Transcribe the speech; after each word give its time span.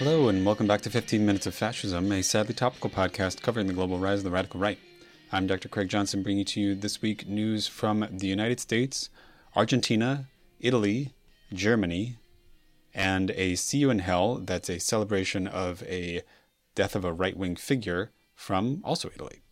Hello, 0.00 0.30
and 0.30 0.46
welcome 0.46 0.66
back 0.66 0.80
to 0.80 0.88
15 0.88 1.26
Minutes 1.26 1.46
of 1.46 1.54
Fascism, 1.54 2.10
a 2.10 2.22
sadly 2.22 2.54
topical 2.54 2.88
podcast 2.88 3.42
covering 3.42 3.66
the 3.66 3.74
global 3.74 3.98
rise 3.98 4.20
of 4.20 4.24
the 4.24 4.30
radical 4.30 4.58
right. 4.58 4.78
I'm 5.30 5.46
Dr. 5.46 5.68
Craig 5.68 5.90
Johnson, 5.90 6.22
bringing 6.22 6.46
to 6.46 6.58
you 6.58 6.74
this 6.74 7.02
week 7.02 7.28
news 7.28 7.66
from 7.66 8.08
the 8.10 8.26
United 8.26 8.60
States, 8.60 9.10
Argentina, 9.54 10.24
Italy, 10.58 11.12
Germany, 11.52 12.16
and 12.94 13.30
a 13.32 13.56
See 13.56 13.76
You 13.76 13.90
in 13.90 13.98
Hell 13.98 14.36
that's 14.36 14.70
a 14.70 14.80
celebration 14.80 15.46
of 15.46 15.82
a 15.82 16.22
death 16.74 16.96
of 16.96 17.04
a 17.04 17.12
right 17.12 17.36
wing 17.36 17.54
figure 17.54 18.10
from 18.34 18.80
also 18.82 19.10
Italy. 19.14 19.42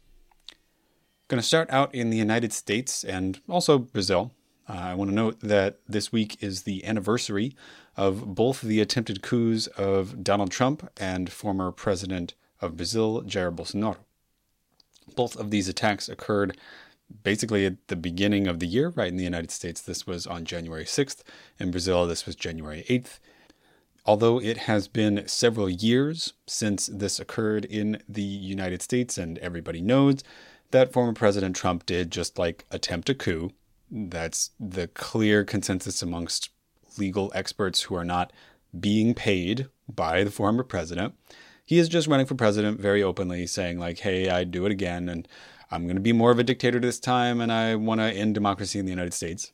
Going 1.28 1.42
to 1.42 1.46
start 1.46 1.68
out 1.68 1.94
in 1.94 2.08
the 2.08 2.16
United 2.16 2.54
States 2.54 3.04
and 3.04 3.38
also 3.50 3.76
Brazil. 3.76 4.32
Uh, 4.68 4.72
I 4.72 4.94
want 4.94 5.10
to 5.10 5.14
note 5.14 5.40
that 5.40 5.78
this 5.88 6.12
week 6.12 6.42
is 6.42 6.62
the 6.62 6.84
anniversary 6.84 7.56
of 7.96 8.34
both 8.34 8.60
the 8.60 8.80
attempted 8.80 9.22
coups 9.22 9.66
of 9.68 10.22
Donald 10.22 10.50
Trump 10.50 10.90
and 10.98 11.32
former 11.32 11.72
president 11.72 12.34
of 12.60 12.76
Brazil, 12.76 13.22
Jair 13.22 13.54
Bolsonaro. 13.54 13.96
Both 15.16 15.36
of 15.36 15.50
these 15.50 15.68
attacks 15.68 16.08
occurred 16.08 16.58
basically 17.22 17.64
at 17.64 17.88
the 17.88 17.96
beginning 17.96 18.46
of 18.46 18.60
the 18.60 18.66
year, 18.66 18.90
right? 18.90 19.08
In 19.08 19.16
the 19.16 19.24
United 19.24 19.50
States, 19.50 19.80
this 19.80 20.06
was 20.06 20.26
on 20.26 20.44
January 20.44 20.84
6th. 20.84 21.22
In 21.58 21.70
Brazil, 21.70 22.06
this 22.06 22.26
was 22.26 22.36
January 22.36 22.84
8th. 22.88 23.18
Although 24.04 24.40
it 24.40 24.58
has 24.58 24.88
been 24.88 25.26
several 25.26 25.68
years 25.68 26.34
since 26.46 26.86
this 26.86 27.18
occurred 27.18 27.64
in 27.64 28.02
the 28.08 28.22
United 28.22 28.82
States, 28.82 29.16
and 29.18 29.38
everybody 29.38 29.80
knows 29.80 30.22
that 30.70 30.92
former 30.92 31.12
President 31.12 31.56
Trump 31.56 31.86
did 31.86 32.10
just 32.10 32.38
like 32.38 32.66
attempt 32.70 33.08
a 33.08 33.14
coup. 33.14 33.52
That's 33.90 34.50
the 34.60 34.88
clear 34.88 35.44
consensus 35.44 36.02
amongst 36.02 36.50
legal 36.98 37.32
experts 37.34 37.82
who 37.82 37.94
are 37.94 38.04
not 38.04 38.32
being 38.78 39.14
paid 39.14 39.68
by 39.88 40.24
the 40.24 40.30
former 40.30 40.62
president. 40.62 41.14
He 41.64 41.78
is 41.78 41.88
just 41.88 42.06
running 42.06 42.26
for 42.26 42.34
president 42.34 42.80
very 42.80 43.02
openly, 43.02 43.46
saying, 43.46 43.78
like, 43.78 44.00
hey, 44.00 44.30
I'd 44.30 44.50
do 44.50 44.66
it 44.66 44.72
again, 44.72 45.08
and 45.08 45.28
I'm 45.70 45.84
going 45.84 45.96
to 45.96 46.02
be 46.02 46.12
more 46.12 46.30
of 46.30 46.38
a 46.38 46.44
dictator 46.44 46.80
this 46.80 46.98
time, 46.98 47.40
and 47.40 47.52
I 47.52 47.74
want 47.76 48.00
to 48.00 48.06
end 48.06 48.34
democracy 48.34 48.78
in 48.78 48.86
the 48.86 48.90
United 48.90 49.14
States. 49.14 49.52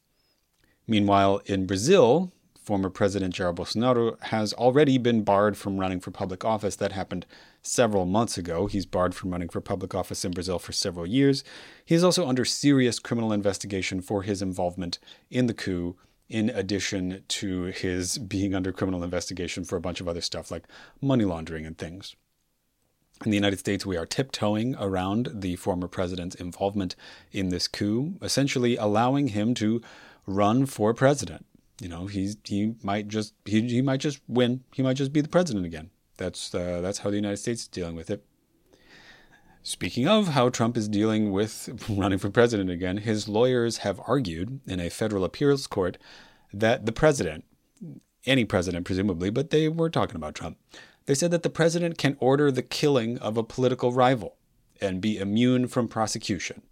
Meanwhile, 0.87 1.43
in 1.47 1.67
Brazil, 1.67 2.33
former 2.65 2.89
President 2.89 3.35
Jair 3.35 3.55
Bolsonaro 3.55 4.21
has 4.25 4.55
already 4.55 4.97
been 4.97 5.23
barred 5.23 5.57
from 5.57 5.79
running 5.79 6.01
for 6.01 6.11
public 6.11 6.45
office. 6.45 6.77
That 6.77 6.93
happened 6.93 7.27
several 7.63 8.07
months 8.07 8.39
ago. 8.39 8.67
He's 8.67 8.87
barred 8.87 9.15
from 9.15 9.31
running 9.31 9.51
for 9.51 9.61
public 9.61 9.95
office 9.95 10.25
in 10.25 10.33
Brazil 10.33 10.59
for 10.59 10.73
several 10.73 11.07
years. 11.07 11.45
He 11.85 11.95
is 11.95 12.03
also 12.03 12.27
under 12.27 12.45
serious 12.45 12.99
criminal 12.99 13.33
investigation 13.33 14.01
for 14.01 14.23
his 14.23 14.41
involvement 14.41 14.99
in 15.31 15.47
the 15.47 15.55
coup, 15.55 15.97
in 16.29 16.49
addition 16.49 17.23
to 17.29 17.65
his 17.65 18.17
being 18.17 18.55
under 18.55 18.73
criminal 18.73 19.05
investigation 19.05 19.63
for 19.63 19.77
a 19.77 19.81
bunch 19.81 20.01
of 20.01 20.09
other 20.09 20.23
stuff 20.23 20.51
like 20.51 20.65
money 21.03 21.25
laundering 21.25 21.67
and 21.67 21.77
things. 21.77 22.17
In 23.25 23.31
the 23.31 23.37
United 23.37 23.59
States, 23.59 23.87
we 23.87 23.97
are 23.97 24.07
tiptoeing 24.07 24.75
around 24.77 25.29
the 25.33 25.57
former 25.57 25.87
president's 25.87 26.35
involvement 26.35 26.97
in 27.31 27.51
this 27.51 27.69
coup, 27.69 28.15
essentially 28.23 28.77
allowing 28.77 29.29
him 29.29 29.55
to 29.55 29.83
run 30.27 30.67
for 30.67 30.95
president. 30.95 31.47
You 31.81 31.89
know, 31.89 32.07
he's 32.07 32.37
he 32.45 32.75
might 32.83 33.09
just 33.09 33.35
he, 33.45 33.63
he 33.63 33.83
might 33.83 34.01
just 34.01 34.21
win. 34.29 34.63
He 34.73 34.83
might 34.83 34.97
just 34.97 35.13
be 35.13 35.21
the 35.21 35.29
president 35.29 35.67
again. 35.67 35.91
That's 36.17 36.55
uh, 36.55 36.81
that's 36.81 36.99
how 36.99 37.11
the 37.11 37.17
United 37.17 37.39
States 37.39 37.63
is 37.63 37.69
dealing 37.69 37.97
with 37.97 38.11
it. 38.11 38.25
Speaking 39.63 40.07
of 40.07 40.29
how 40.29 40.51
Trump 40.51 40.77
is 40.77 40.89
dealing 40.89 41.33
with 41.33 41.87
running 41.89 42.19
for 42.19 42.31
president 42.31 42.71
again, 42.71 42.99
his 42.99 43.29
lawyers 43.29 43.79
have 43.79 44.01
argued 44.07 44.61
in 44.67 44.79
a 44.79 44.91
federal 44.91 45.25
appeals 45.25 45.67
court 45.67 45.97
that 46.53 46.87
the 46.87 46.93
president, 46.93 47.45
any 48.27 48.45
president 48.45 48.85
presumably, 48.85 49.31
but 49.31 49.51
they 49.51 49.69
were 49.69 49.91
talking 49.91 50.17
about 50.17 50.35
Trump, 50.35 50.59
they 51.07 51.15
said 51.15 51.31
that 51.31 51.43
the 51.43 51.51
president 51.51 51.99
can 51.99 52.17
order 52.21 52.51
the 52.51 52.63
killing 52.63 53.19
of 53.19 53.37
a 53.37 53.43
political 53.43 53.91
rival 53.91 54.37
and 54.81 55.01
be 55.01 55.19
immune 55.19 55.67
from 55.67 55.89
prosecution, 55.89 56.63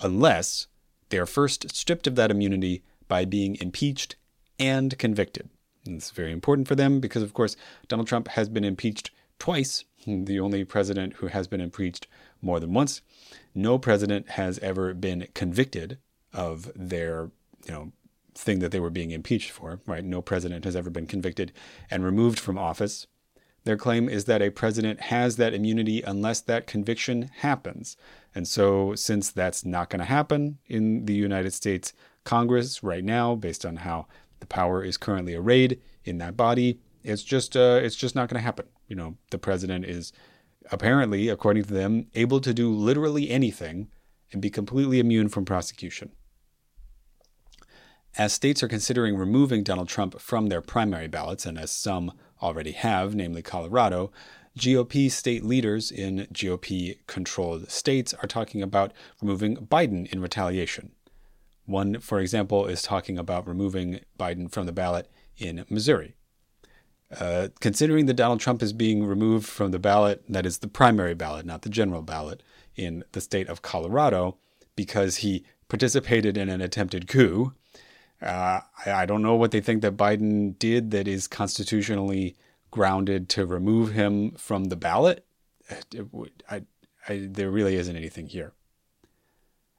unless 0.00 0.66
they 1.08 1.18
are 1.18 1.26
first 1.26 1.74
stripped 1.74 2.06
of 2.06 2.16
that 2.16 2.30
immunity 2.30 2.82
by 3.08 3.24
being 3.24 3.56
impeached 3.60 4.16
and 4.58 4.96
convicted. 4.98 5.48
And 5.84 5.96
it's 5.96 6.10
very 6.10 6.32
important 6.32 6.68
for 6.68 6.74
them 6.74 7.00
because, 7.00 7.22
of 7.22 7.34
course, 7.34 7.56
Donald 7.88 8.08
Trump 8.08 8.28
has 8.28 8.48
been 8.48 8.64
impeached 8.64 9.10
twice, 9.38 9.84
the 10.06 10.40
only 10.40 10.64
president 10.64 11.14
who 11.14 11.28
has 11.28 11.46
been 11.46 11.60
impeached 11.60 12.06
more 12.42 12.60
than 12.60 12.74
once. 12.74 13.02
No 13.54 13.78
president 13.78 14.30
has 14.30 14.58
ever 14.60 14.94
been 14.94 15.28
convicted 15.34 15.98
of 16.32 16.70
their, 16.74 17.30
you 17.66 17.72
know, 17.72 17.92
thing 18.34 18.58
that 18.58 18.70
they 18.70 18.80
were 18.80 18.90
being 18.90 19.10
impeached 19.10 19.50
for, 19.50 19.80
right? 19.86 20.04
No 20.04 20.20
president 20.20 20.64
has 20.64 20.76
ever 20.76 20.90
been 20.90 21.06
convicted 21.06 21.52
and 21.90 22.04
removed 22.04 22.38
from 22.38 22.58
office. 22.58 23.06
Their 23.64 23.76
claim 23.76 24.08
is 24.08 24.26
that 24.26 24.42
a 24.42 24.50
president 24.50 25.00
has 25.00 25.36
that 25.36 25.54
immunity 25.54 26.02
unless 26.02 26.40
that 26.42 26.66
conviction 26.66 27.30
happens. 27.38 27.96
And 28.34 28.46
so, 28.46 28.94
since 28.94 29.32
that's 29.32 29.64
not 29.64 29.90
going 29.90 29.98
to 30.00 30.04
happen 30.04 30.58
in 30.66 31.06
the 31.06 31.14
United 31.14 31.52
States 31.52 31.92
Congress 32.22 32.82
right 32.82 33.02
now, 33.02 33.34
based 33.34 33.64
on 33.64 33.76
how 33.76 34.06
the 34.40 34.46
power 34.46 34.82
is 34.82 34.96
currently 34.96 35.34
arrayed 35.34 35.80
in 36.04 36.18
that 36.18 36.36
body. 36.36 36.80
It's 37.02 37.22
just 37.22 37.56
uh, 37.56 37.80
it's 37.82 37.96
just 37.96 38.14
not 38.14 38.28
going 38.28 38.40
to 38.40 38.44
happen. 38.44 38.66
You 38.88 38.96
know, 38.96 39.16
the 39.30 39.38
president 39.38 39.84
is 39.84 40.12
apparently, 40.70 41.28
according 41.28 41.64
to 41.64 41.72
them, 41.72 42.06
able 42.14 42.40
to 42.40 42.52
do 42.54 42.72
literally 42.72 43.30
anything 43.30 43.88
and 44.32 44.42
be 44.42 44.50
completely 44.50 44.98
immune 44.98 45.28
from 45.28 45.44
prosecution. 45.44 46.12
As 48.18 48.32
states 48.32 48.62
are 48.62 48.68
considering 48.68 49.16
removing 49.16 49.62
Donald 49.62 49.88
Trump 49.88 50.18
from 50.20 50.46
their 50.46 50.62
primary 50.62 51.06
ballots, 51.06 51.44
and 51.44 51.58
as 51.58 51.70
some 51.70 52.12
already 52.42 52.72
have, 52.72 53.14
namely 53.14 53.42
Colorado, 53.42 54.10
GOP 54.58 55.10
state 55.10 55.44
leaders 55.44 55.90
in 55.90 56.26
GOP 56.32 56.96
controlled 57.06 57.70
states 57.70 58.14
are 58.14 58.26
talking 58.26 58.62
about 58.62 58.92
removing 59.20 59.56
Biden 59.56 60.10
in 60.10 60.20
retaliation. 60.20 60.92
One, 61.66 62.00
for 62.00 62.20
example, 62.20 62.66
is 62.66 62.82
talking 62.82 63.18
about 63.18 63.46
removing 63.46 64.00
Biden 64.18 64.50
from 64.50 64.66
the 64.66 64.72
ballot 64.72 65.10
in 65.36 65.64
Missouri. 65.68 66.14
Uh, 67.20 67.48
considering 67.60 68.06
that 68.06 68.14
Donald 68.14 68.40
Trump 68.40 68.62
is 68.62 68.72
being 68.72 69.04
removed 69.04 69.46
from 69.46 69.70
the 69.70 69.78
ballot, 69.78 70.24
that 70.28 70.46
is 70.46 70.58
the 70.58 70.68
primary 70.68 71.14
ballot, 71.14 71.46
not 71.46 71.62
the 71.62 71.68
general 71.68 72.02
ballot, 72.02 72.42
in 72.74 73.04
the 73.12 73.20
state 73.20 73.48
of 73.48 73.62
Colorado, 73.62 74.36
because 74.74 75.16
he 75.16 75.44
participated 75.68 76.36
in 76.36 76.48
an 76.48 76.60
attempted 76.60 77.08
coup. 77.08 77.52
Uh, 78.20 78.60
I, 78.84 78.92
I, 78.92 79.06
don't 79.06 79.22
know 79.22 79.34
what 79.34 79.50
they 79.50 79.60
think 79.60 79.82
that 79.82 79.96
Biden 79.96 80.58
did 80.58 80.90
that 80.92 81.06
is 81.06 81.28
constitutionally 81.28 82.36
grounded 82.70 83.28
to 83.30 83.44
remove 83.44 83.92
him 83.92 84.32
from 84.32 84.64
the 84.64 84.76
ballot. 84.76 85.24
I, 86.48 86.62
I, 87.08 87.28
there 87.30 87.50
really 87.50 87.76
isn't 87.76 87.94
anything 87.94 88.26
here. 88.26 88.52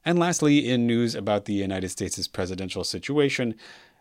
And 0.07 0.17
lastly, 0.17 0.69
in 0.69 0.87
news 0.87 1.15
about 1.15 1.43
the 1.43 1.53
United 1.53 1.89
States' 1.89 2.29
presidential 2.29 2.85
situation, 2.85 3.55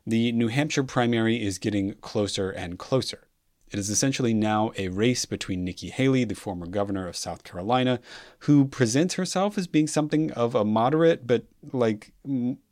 the 0.06 0.30
New 0.30 0.46
Hampshire 0.46 0.84
primary 0.84 1.44
is 1.44 1.58
getting 1.58 1.94
closer 1.94 2.48
and 2.48 2.78
closer. 2.78 3.26
It 3.72 3.80
is 3.80 3.90
essentially 3.90 4.32
now 4.32 4.70
a 4.78 4.86
race 4.86 5.24
between 5.24 5.64
Nikki 5.64 5.88
Haley, 5.88 6.22
the 6.22 6.36
former 6.36 6.66
governor 6.66 7.08
of 7.08 7.16
South 7.16 7.42
Carolina, 7.42 7.98
who 8.42 8.66
presents 8.66 9.14
herself 9.14 9.58
as 9.58 9.66
being 9.66 9.88
something 9.88 10.30
of 10.30 10.54
a 10.54 10.64
moderate, 10.64 11.26
but 11.26 11.46
like 11.72 12.12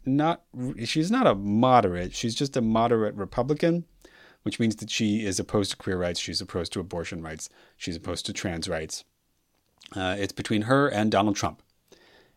not, 0.06 0.44
she's 0.84 1.10
not 1.10 1.26
a 1.26 1.34
moderate, 1.34 2.14
she's 2.14 2.36
just 2.36 2.56
a 2.56 2.60
moderate 2.60 3.16
Republican, 3.16 3.84
which 4.44 4.60
means 4.60 4.76
that 4.76 4.90
she 4.90 5.26
is 5.26 5.40
opposed 5.40 5.72
to 5.72 5.76
queer 5.76 5.98
rights, 5.98 6.20
she's 6.20 6.40
opposed 6.40 6.72
to 6.74 6.78
abortion 6.78 7.20
rights, 7.20 7.48
she's 7.76 7.96
opposed 7.96 8.26
to 8.26 8.32
trans 8.32 8.68
rights. 8.68 9.02
Uh, 9.96 10.14
it's 10.20 10.32
between 10.32 10.62
her 10.62 10.86
and 10.86 11.10
Donald 11.10 11.34
Trump. 11.34 11.63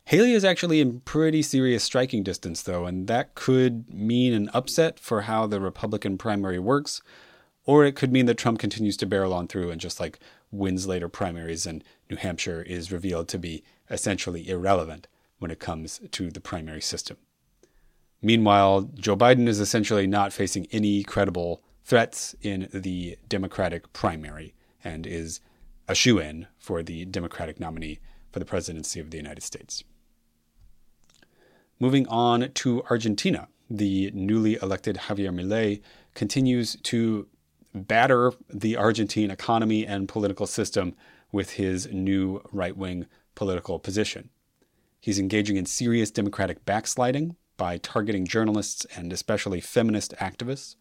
Haley 0.08 0.32
is 0.32 0.46
actually 0.46 0.80
in 0.80 1.02
pretty 1.02 1.42
serious 1.42 1.84
striking 1.84 2.24
distance, 2.24 2.62
though, 2.62 2.86
and 2.86 3.08
that 3.08 3.36
could 3.36 3.94
mean 3.94 4.32
an 4.32 4.50
upset 4.54 5.02
for 5.02 5.24
how 5.24 5.46
the 5.48 5.60
Republican 5.60 6.18
primary 6.18 6.60
works, 6.60 7.02
or 7.66 7.84
it 7.84 7.98
could 7.98 8.14
mean 8.14 8.26
that 8.28 8.38
Trump 8.38 8.58
continues 8.58 8.96
to 8.96 9.06
barrel 9.06 9.34
on 9.34 9.50
through 9.50 9.70
and 9.70 9.82
just 9.82 10.00
like 10.00 10.20
wins 10.50 10.88
later 10.88 11.10
primaries, 11.10 11.66
and 11.66 11.84
New 12.10 12.16
Hampshire 12.16 12.62
is 12.62 12.90
revealed 12.90 13.28
to 13.28 13.38
be 13.38 13.66
essentially 13.90 14.48
irrelevant 14.48 15.10
when 15.40 15.52
it 15.52 15.60
comes 15.60 16.00
to 16.12 16.32
the 16.32 16.40
primary 16.40 16.80
system. 16.80 17.18
Meanwhile, 18.22 18.90
Joe 18.94 19.18
Biden 19.18 19.50
is 19.50 19.60
essentially 19.60 20.08
not 20.08 20.32
facing 20.32 20.68
any 20.72 21.04
credible 21.04 21.62
threats 21.84 22.34
in 22.42 22.70
the 22.74 23.18
Democratic 23.28 23.92
primary 23.92 24.54
and 24.86 25.06
is 25.06 25.42
a 25.86 25.94
shoe 25.94 26.18
in 26.18 26.48
for 26.58 26.82
the 26.82 27.04
Democratic 27.04 27.60
nominee 27.60 28.00
for 28.32 28.40
the 28.40 28.46
presidency 28.46 29.02
of 29.02 29.12
the 29.12 29.18
United 29.18 29.44
States. 29.44 29.84
Moving 31.80 32.08
on 32.08 32.52
to 32.56 32.84
Argentina, 32.90 33.48
the 33.70 34.12
newly 34.14 34.58
elected 34.62 34.96
Javier 34.96 35.34
Milei 35.34 35.82
continues 36.16 36.76
to 36.84 37.28
batter 37.74 38.32
the 38.50 38.76
Argentine 38.76 39.30
economy 39.30 39.86
and 39.86 40.10
political 40.10 40.48
system 40.48 40.96
with 41.32 41.52
his 41.52 41.88
new 41.92 42.42
right 42.52 42.76
wing 42.76 43.06
political 43.36 43.78
position. 43.78 44.30
He's 45.00 45.20
engaging 45.20 45.58
in 45.58 45.68
serious 45.68 46.10
democratic 46.10 46.66
backsliding 46.66 47.36
by 47.58 47.78
targeting 47.78 48.26
journalists 48.26 48.86
and 48.96 49.14
especially 49.14 49.62
feminist 49.62 50.16
activists. 50.20 50.76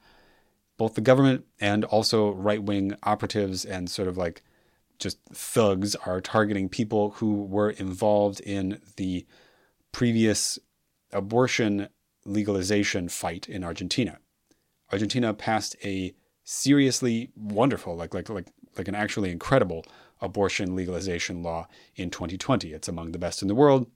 both 0.78 0.94
the 0.94 1.00
government 1.00 1.44
and 1.60 1.84
also 1.84 2.32
right 2.32 2.62
wing 2.62 2.94
operatives 3.02 3.64
and 3.64 3.90
sort 3.90 4.08
of 4.08 4.16
like 4.16 4.42
just 4.98 5.18
thugs 5.32 5.94
are 5.94 6.20
targeting 6.20 6.68
people 6.68 7.10
who 7.12 7.42
were 7.44 7.70
involved 7.70 8.40
in 8.40 8.80
the 8.96 9.26
previous 9.92 10.58
abortion 11.16 11.88
legalization 12.24 13.08
fight 13.08 13.48
in 13.48 13.64
Argentina. 13.64 14.18
Argentina 14.92 15.32
passed 15.32 15.74
a 15.82 16.14
seriously 16.44 17.30
wonderful, 17.34 17.96
like 17.96 18.14
like 18.14 18.28
like 18.28 18.48
like 18.76 18.88
an 18.88 18.94
actually 18.94 19.30
incredible 19.30 19.84
abortion 20.20 20.76
legalization 20.76 21.42
law 21.42 21.66
in 21.96 22.10
2020. 22.10 22.72
It's 22.72 22.88
among 22.88 23.12
the 23.12 23.18
best 23.18 23.42
in 23.42 23.48
the 23.48 23.54
world, 23.54 23.90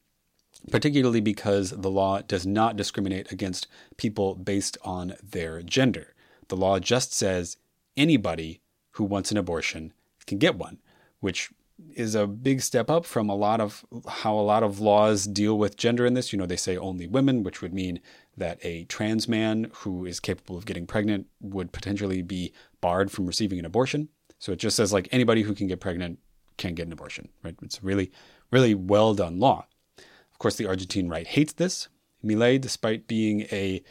particularly 0.70 1.20
because 1.20 1.70
the 1.70 1.90
law 1.90 2.22
does 2.22 2.46
not 2.46 2.76
discriminate 2.76 3.30
against 3.30 3.68
people 3.96 4.34
based 4.34 4.78
on 4.82 5.14
their 5.22 5.62
gender. 5.62 6.14
The 6.48 6.56
law 6.56 6.78
just 6.78 7.12
says 7.12 7.58
anybody 7.96 8.62
who 8.92 9.04
wants 9.04 9.30
an 9.30 9.36
abortion 9.36 9.92
can 10.26 10.38
get 10.38 10.56
one, 10.56 10.78
which 11.20 11.50
is 11.94 12.14
a 12.14 12.26
big 12.26 12.60
step 12.60 12.90
up 12.90 13.04
from 13.04 13.28
a 13.28 13.34
lot 13.34 13.60
of 13.60 13.84
how 14.08 14.34
a 14.34 14.40
lot 14.40 14.62
of 14.62 14.80
laws 14.80 15.24
deal 15.24 15.58
with 15.58 15.76
gender 15.76 16.06
in 16.06 16.14
this. 16.14 16.32
You 16.32 16.38
know, 16.38 16.46
they 16.46 16.56
say 16.56 16.76
only 16.76 17.06
women, 17.06 17.42
which 17.42 17.62
would 17.62 17.74
mean 17.74 18.00
that 18.36 18.58
a 18.62 18.84
trans 18.84 19.28
man 19.28 19.70
who 19.74 20.04
is 20.04 20.20
capable 20.20 20.56
of 20.56 20.66
getting 20.66 20.86
pregnant 20.86 21.26
would 21.40 21.72
potentially 21.72 22.22
be 22.22 22.52
barred 22.80 23.10
from 23.10 23.26
receiving 23.26 23.58
an 23.58 23.64
abortion. 23.64 24.08
So 24.38 24.52
it 24.52 24.58
just 24.58 24.76
says 24.76 24.92
like 24.92 25.08
anybody 25.12 25.42
who 25.42 25.54
can 25.54 25.66
get 25.66 25.80
pregnant 25.80 26.18
can 26.56 26.74
get 26.74 26.86
an 26.86 26.92
abortion, 26.92 27.28
right? 27.42 27.56
It's 27.62 27.78
a 27.78 27.82
really, 27.82 28.10
really 28.50 28.74
well 28.74 29.14
done 29.14 29.38
law. 29.38 29.66
Of 29.98 30.38
course, 30.38 30.56
the 30.56 30.66
Argentine 30.66 31.08
right 31.08 31.26
hates 31.26 31.52
this. 31.52 31.88
Milei, 32.24 32.60
despite 32.60 33.06
being 33.06 33.42
a, 33.52 33.82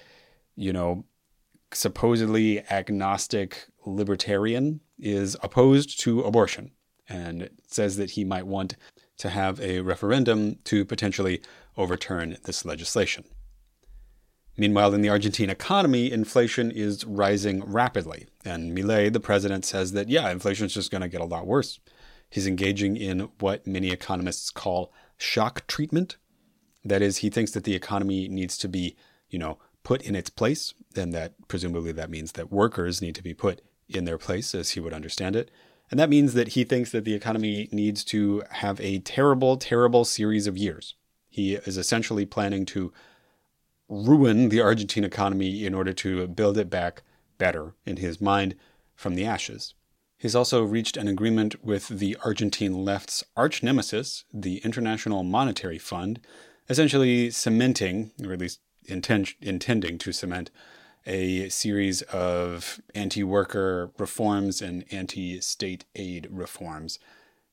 you 0.56 0.74
know, 0.74 1.06
supposedly 1.72 2.62
agnostic 2.70 3.68
libertarian, 3.86 4.82
is 5.00 5.38
opposed 5.42 6.00
to 6.02 6.22
abortion 6.22 6.72
and 7.10 7.50
says 7.68 7.98
that 7.98 8.12
he 8.12 8.24
might 8.24 8.48
want 8.48 8.76
to 9.18 9.30
have 9.30 9.60
a 9.60 9.82
referendum 9.82 10.60
to 10.64 10.86
potentially 10.86 11.42
overturn 11.76 12.38
this 12.46 12.64
legislation. 12.64 13.26
Meanwhile, 14.56 14.94
in 14.94 15.02
the 15.02 15.10
Argentine 15.10 15.50
economy, 15.50 16.12
inflation 16.12 16.70
is 16.70 17.06
rising 17.06 17.64
rapidly. 17.64 18.28
And 18.44 18.78
Milei, 18.78 19.12
the 19.12 19.20
president, 19.20 19.66
says 19.66 19.94
that, 19.94 20.10
yeah, 20.10 20.30
inflation 20.30 20.66
is 20.66 20.74
just 20.74 20.92
going 20.92 21.02
to 21.02 21.08
get 21.08 21.22
a 21.22 21.26
lot 21.26 21.48
worse. 21.48 21.80
He's 22.30 22.46
engaging 22.46 22.98
in 22.98 23.30
what 23.40 23.66
many 23.66 23.90
economists 23.90 24.52
call 24.52 24.94
shock 25.18 25.66
treatment. 25.68 26.18
That 26.84 27.02
is, 27.02 27.18
he 27.18 27.30
thinks 27.30 27.52
that 27.52 27.64
the 27.64 27.76
economy 27.76 28.28
needs 28.28 28.58
to 28.58 28.68
be, 28.68 28.96
you 29.30 29.40
know, 29.40 29.60
put 29.84 30.02
in 30.02 30.16
its 30.16 30.30
place, 30.30 30.74
and 30.96 31.14
that 31.14 31.34
presumably 31.48 31.94
that 31.94 32.10
means 32.10 32.34
that 32.34 32.52
workers 32.52 33.02
need 33.02 33.16
to 33.16 33.24
be 33.24 33.34
put 33.34 33.62
in 33.88 34.06
their 34.06 34.18
place, 34.18 34.54
as 34.54 34.72
he 34.72 34.80
would 34.80 34.94
understand 34.94 35.36
it. 35.36 35.50
And 35.92 36.00
that 36.00 36.10
means 36.10 36.34
that 36.34 36.50
he 36.50 36.64
thinks 36.64 36.92
that 36.92 37.04
the 37.04 37.14
economy 37.14 37.68
needs 37.72 38.04
to 38.06 38.44
have 38.52 38.80
a 38.80 39.00
terrible, 39.00 39.58
terrible 39.58 40.06
series 40.06 40.46
of 40.46 40.58
years. 40.58 40.96
He 41.30 41.56
is 41.56 41.78
essentially 41.78 42.26
planning 42.26 42.66
to 42.68 42.94
ruin 43.88 44.50
the 44.50 44.62
Argentine 44.62 45.04
economy 45.04 45.66
in 45.66 45.74
order 45.74 45.94
to 45.94 46.28
build 46.28 46.58
it 46.58 46.70
back 46.70 47.02
better, 47.38 47.74
in 47.86 47.98
his 47.98 48.22
mind, 48.22 48.56
from 48.96 49.16
the 49.16 49.26
ashes. 49.26 49.74
He's 50.18 50.36
also 50.36 50.64
reached 50.64 50.98
an 50.98 51.08
agreement 51.08 51.64
with 51.64 51.88
the 51.88 52.18
Argentine 52.24 52.84
left's 52.84 53.24
arch 53.38 53.64
nemesis, 53.64 54.26
the 54.34 54.58
International 54.58 55.24
Monetary 55.24 55.80
Fund, 55.80 56.20
essentially 56.70 57.32
cementing, 57.32 58.12
or 58.24 58.34
at 58.34 58.40
least 58.40 58.60
intending 58.86 59.98
to 59.98 60.12
cement, 60.12 60.52
a 61.06 61.50
series 61.50 62.02
of 62.04 62.80
anti 62.94 63.24
worker 63.24 63.92
reforms 63.98 64.62
and 64.62 64.86
anti 64.92 65.40
state 65.42 65.86
aid 65.96 66.28
reforms 66.30 67.00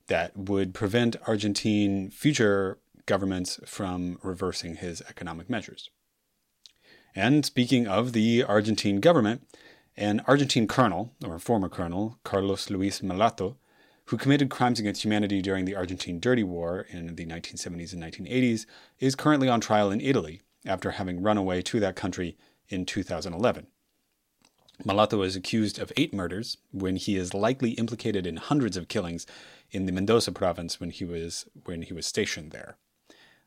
that 0.07 0.35
would 0.37 0.73
prevent 0.73 1.15
Argentine 1.27 2.09
future 2.09 2.77
governments 3.05 3.59
from 3.65 4.19
reversing 4.21 4.75
his 4.75 5.01
economic 5.09 5.49
measures. 5.49 5.89
And 7.15 7.45
speaking 7.45 7.87
of 7.87 8.13
the 8.13 8.43
Argentine 8.43 8.99
government, 8.99 9.47
an 9.95 10.21
Argentine 10.27 10.67
colonel, 10.67 11.13
or 11.25 11.39
former 11.39 11.69
colonel, 11.69 12.19
Carlos 12.23 12.69
Luis 12.69 13.01
Malatto, 13.01 13.55
who 14.05 14.17
committed 14.17 14.49
crimes 14.49 14.79
against 14.79 15.03
humanity 15.03 15.41
during 15.41 15.65
the 15.65 15.75
Argentine 15.75 16.19
Dirty 16.19 16.43
War 16.43 16.85
in 16.89 17.15
the 17.15 17.25
1970s 17.25 17.93
and 17.93 18.03
1980s, 18.03 18.65
is 18.99 19.15
currently 19.15 19.49
on 19.49 19.59
trial 19.59 19.91
in 19.91 19.99
Italy 19.99 20.41
after 20.65 20.91
having 20.91 21.23
run 21.23 21.37
away 21.37 21.61
to 21.63 21.79
that 21.79 21.95
country 21.95 22.37
in 22.69 22.85
2011. 22.85 23.67
Malatto 24.85 25.25
is 25.25 25.35
accused 25.35 25.79
of 25.79 25.91
eight 25.97 26.13
murders 26.13 26.57
when 26.71 26.97
he 26.97 27.15
is 27.15 27.33
likely 27.33 27.71
implicated 27.71 28.27
in 28.27 28.37
hundreds 28.37 28.77
of 28.77 28.87
killings 28.87 29.25
in 29.71 29.85
the 29.85 29.91
Mendoza 29.91 30.31
province 30.31 30.79
when 30.79 30.91
he 30.91 31.03
was 31.03 31.45
when 31.65 31.81
he 31.81 31.93
was 31.93 32.05
stationed 32.05 32.51
there. 32.51 32.77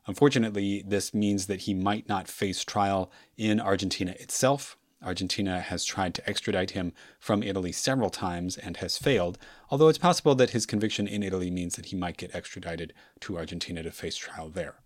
Unfortunately, 0.07 0.83
this 0.85 1.15
means 1.15 1.47
that 1.47 1.63
he 1.63 1.75
might 1.75 2.09
not 2.09 2.27
face 2.27 2.65
trial 2.65 3.13
in 3.37 3.61
Argentina 3.61 4.13
itself. 4.19 4.77
Argentina 5.03 5.61
has 5.61 5.85
tried 5.85 6.15
to 6.15 6.29
extradite 6.29 6.73
him 6.73 6.93
from 7.19 7.43
Italy 7.43 7.73
several 7.73 8.11
times 8.11 8.59
and 8.59 8.79
has 8.79 8.99
failed, 8.99 9.39
although 9.71 9.89
it's 9.89 9.99
possible 9.99 10.35
that 10.35 10.51
his 10.51 10.67
conviction 10.67 11.07
in 11.07 11.23
Italy 11.23 11.51
means 11.51 11.77
that 11.77 11.87
he 11.87 11.97
might 11.97 12.17
get 12.17 12.35
extradited 12.35 12.93
to 13.21 13.39
Argentina 13.39 13.83
to 13.83 13.91
face 13.91 14.17
trial 14.17 14.51
there. 14.51 14.77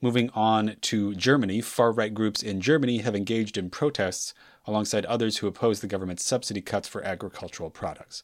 Moving 0.00 0.30
on 0.34 0.76
to 0.82 1.14
Germany, 1.14 1.60
far 1.60 1.90
right 1.90 2.12
groups 2.12 2.42
in 2.42 2.60
Germany 2.60 2.98
have 2.98 3.14
engaged 3.14 3.56
in 3.56 3.70
protests 3.70 4.34
alongside 4.66 5.06
others 5.06 5.38
who 5.38 5.46
oppose 5.46 5.80
the 5.80 5.86
government's 5.86 6.24
subsidy 6.24 6.60
cuts 6.60 6.86
for 6.86 7.02
agricultural 7.02 7.70
products. 7.70 8.22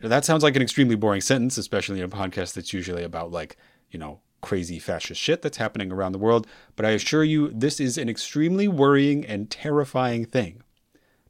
That 0.00 0.24
sounds 0.24 0.42
like 0.42 0.54
an 0.54 0.62
extremely 0.62 0.94
boring 0.94 1.22
sentence, 1.22 1.58
especially 1.58 1.98
in 1.98 2.04
a 2.04 2.08
podcast 2.08 2.54
that's 2.54 2.72
usually 2.72 3.02
about, 3.02 3.32
like, 3.32 3.56
you 3.90 3.98
know, 3.98 4.20
crazy 4.42 4.78
fascist 4.78 5.20
shit 5.20 5.42
that's 5.42 5.56
happening 5.56 5.90
around 5.90 6.12
the 6.12 6.18
world, 6.18 6.46
but 6.76 6.86
I 6.86 6.90
assure 6.90 7.24
you, 7.24 7.50
this 7.52 7.80
is 7.80 7.98
an 7.98 8.08
extremely 8.08 8.68
worrying 8.68 9.24
and 9.26 9.50
terrifying 9.50 10.24
thing. 10.24 10.62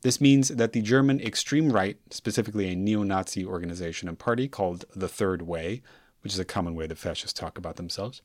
This 0.02 0.20
means 0.20 0.48
that 0.48 0.72
the 0.72 0.82
German 0.82 1.20
extreme 1.20 1.72
right, 1.72 1.96
specifically 2.10 2.68
a 2.68 2.76
neo 2.76 3.02
Nazi 3.02 3.44
organization 3.44 4.08
and 4.08 4.18
party 4.18 4.48
called 4.48 4.84
the 4.94 5.08
Third 5.08 5.42
Way, 5.42 5.82
which 6.20 6.34
is 6.34 6.38
a 6.38 6.44
common 6.44 6.74
way 6.74 6.86
that 6.86 6.98
fascists 6.98 7.32
talk 7.32 7.56
about 7.56 7.76
themselves, 7.76 8.20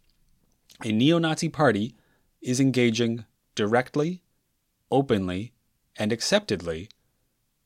a 0.85 0.91
neo 0.91 1.17
Nazi 1.17 1.49
party 1.49 1.95
is 2.41 2.59
engaging 2.59 3.25
directly, 3.55 4.23
openly, 4.91 5.53
and 5.97 6.11
acceptedly 6.11 6.89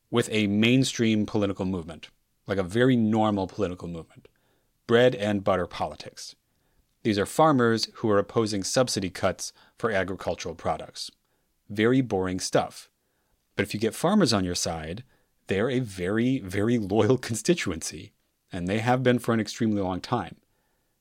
with 0.10 0.30
a 0.32 0.48
mainstream 0.48 1.26
political 1.26 1.66
movement, 1.66 2.10
like 2.48 2.58
a 2.58 2.64
very 2.64 2.96
normal 2.96 3.48
political 3.48 3.88
movement 3.88 4.28
bread 4.88 5.16
and 5.16 5.44
butter 5.44 5.66
politics. 5.66 6.36
These 7.02 7.18
are 7.18 7.26
farmers 7.26 7.88
who 7.96 8.10
are 8.12 8.20
opposing 8.20 8.64
subsidy 8.64 9.10
cuts 9.10 9.52
for 9.80 9.92
agricultural 9.92 10.54
products. 10.54 11.10
Very 11.70 12.02
boring 12.02 12.40
stuff. 12.40 12.90
But 13.56 13.64
if 13.64 13.74
you 13.74 13.80
get 13.80 13.96
farmers 13.96 14.32
on 14.32 14.46
your 14.46 14.56
side, 14.56 15.04
they're 15.48 15.70
a 15.70 15.80
very, 15.80 16.40
very 16.40 16.78
loyal 16.78 17.18
constituency, 17.30 18.14
and 18.52 18.68
they 18.68 18.80
have 18.80 19.04
been 19.04 19.20
for 19.20 19.34
an 19.34 19.40
extremely 19.40 19.82
long 19.82 20.02
time. 20.02 20.36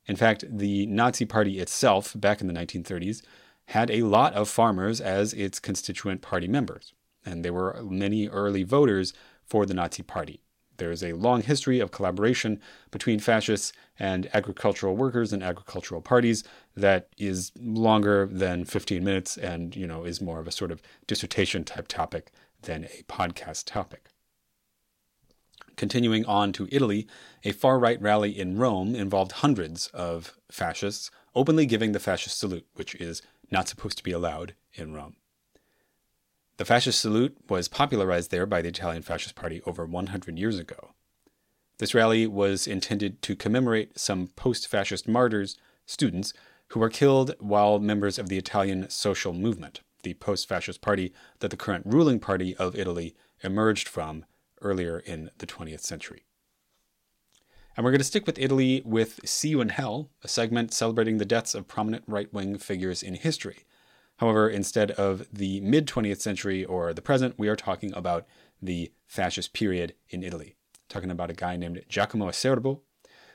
In 0.06 0.16
fact, 0.16 0.44
the 0.48 0.86
Nazi 0.86 1.24
Party 1.24 1.58
itself, 1.58 2.12
back 2.16 2.40
in 2.40 2.46
the 2.46 2.54
1930s, 2.54 3.22
had 3.66 3.90
a 3.90 4.02
lot 4.02 4.34
of 4.34 4.48
farmers 4.48 5.00
as 5.00 5.32
its 5.32 5.58
constituent 5.58 6.20
party 6.20 6.46
members, 6.46 6.92
and 7.24 7.44
there 7.44 7.52
were 7.52 7.82
many 7.82 8.28
early 8.28 8.62
voters 8.62 9.14
for 9.46 9.64
the 9.64 9.74
Nazi 9.74 10.02
Party. 10.02 10.40
There 10.76 10.90
is 10.90 11.02
a 11.04 11.12
long 11.12 11.42
history 11.42 11.78
of 11.78 11.92
collaboration 11.92 12.60
between 12.90 13.20
fascists 13.20 13.72
and 13.98 14.28
agricultural 14.34 14.96
workers 14.96 15.32
and 15.32 15.42
agricultural 15.42 16.00
parties 16.00 16.42
that 16.76 17.08
is 17.16 17.52
longer 17.58 18.26
than 18.26 18.64
15 18.64 19.04
minutes 19.04 19.36
and, 19.36 19.76
you 19.76 19.86
know, 19.86 20.04
is 20.04 20.20
more 20.20 20.40
of 20.40 20.48
a 20.48 20.52
sort 20.52 20.72
of 20.72 20.82
dissertation 21.06 21.64
type 21.64 21.86
topic 21.86 22.32
than 22.62 22.84
a 22.84 23.04
podcast 23.04 23.64
topic. 23.66 24.08
Continuing 25.76 26.24
on 26.26 26.52
to 26.52 26.68
Italy, 26.70 27.06
a 27.42 27.52
far 27.52 27.78
right 27.78 28.00
rally 28.00 28.38
in 28.38 28.58
Rome 28.58 28.94
involved 28.94 29.32
hundreds 29.32 29.88
of 29.88 30.36
fascists 30.50 31.10
openly 31.34 31.66
giving 31.66 31.92
the 31.92 32.00
fascist 32.00 32.38
salute, 32.38 32.66
which 32.74 32.94
is 32.94 33.22
not 33.50 33.68
supposed 33.68 33.98
to 33.98 34.04
be 34.04 34.12
allowed 34.12 34.54
in 34.74 34.92
Rome. 34.92 35.16
The 36.56 36.64
fascist 36.64 37.00
salute 37.00 37.36
was 37.48 37.66
popularized 37.66 38.30
there 38.30 38.46
by 38.46 38.62
the 38.62 38.68
Italian 38.68 39.02
Fascist 39.02 39.34
Party 39.34 39.60
over 39.66 39.84
100 39.84 40.38
years 40.38 40.58
ago. 40.58 40.90
This 41.78 41.94
rally 41.94 42.28
was 42.28 42.68
intended 42.68 43.20
to 43.22 43.34
commemorate 43.34 43.98
some 43.98 44.28
post 44.28 44.68
fascist 44.68 45.08
martyrs, 45.08 45.56
students, 45.86 46.32
who 46.68 46.80
were 46.80 46.88
killed 46.88 47.34
while 47.40 47.80
members 47.80 48.18
of 48.18 48.28
the 48.28 48.38
Italian 48.38 48.88
social 48.88 49.32
movement, 49.32 49.80
the 50.04 50.14
post 50.14 50.48
fascist 50.48 50.80
party 50.80 51.12
that 51.40 51.50
the 51.50 51.56
current 51.56 51.86
ruling 51.86 52.20
party 52.20 52.54
of 52.56 52.76
Italy 52.76 53.16
emerged 53.42 53.88
from 53.88 54.24
earlier 54.64 54.98
in 54.98 55.30
the 55.38 55.46
20th 55.46 55.80
century. 55.80 56.24
And 57.76 57.84
we're 57.84 57.90
going 57.90 58.00
to 58.00 58.04
stick 58.04 58.26
with 58.26 58.38
Italy 58.38 58.82
with 58.84 59.20
See 59.28 59.50
You 59.50 59.60
in 59.60 59.68
Hell, 59.70 60.10
a 60.22 60.28
segment 60.28 60.72
celebrating 60.72 61.18
the 61.18 61.24
deaths 61.24 61.54
of 61.54 61.68
prominent 61.68 62.04
right 62.06 62.32
wing 62.32 62.56
figures 62.58 63.02
in 63.02 63.14
history. 63.14 63.64
However, 64.18 64.48
instead 64.48 64.92
of 64.92 65.26
the 65.32 65.60
mid 65.60 65.86
20th 65.86 66.20
century 66.20 66.64
or 66.64 66.94
the 66.94 67.02
present, 67.02 67.34
we 67.36 67.48
are 67.48 67.56
talking 67.56 67.92
about 67.94 68.26
the 68.62 68.92
fascist 69.06 69.52
period 69.52 69.94
in 70.08 70.22
Italy. 70.22 70.56
Talking 70.88 71.10
about 71.10 71.30
a 71.30 71.34
guy 71.34 71.56
named 71.56 71.82
Giacomo 71.88 72.28
Acerbo, 72.28 72.80